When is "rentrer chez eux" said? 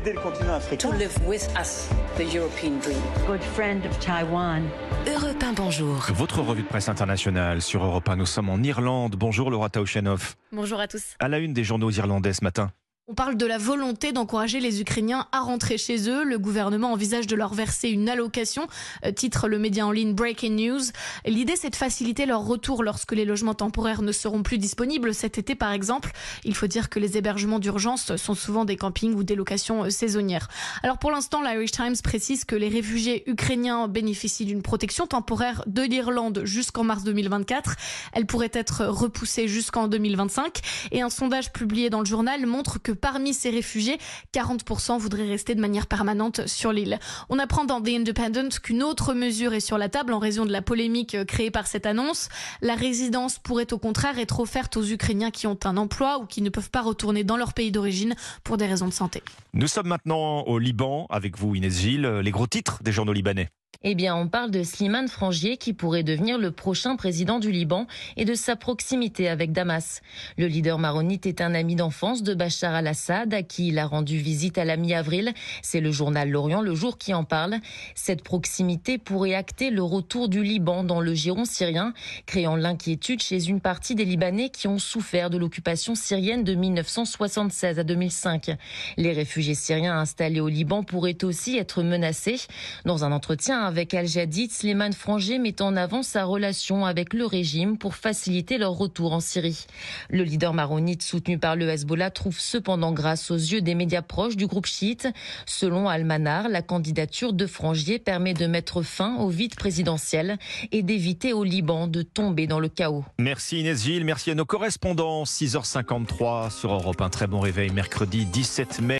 15.40-16.22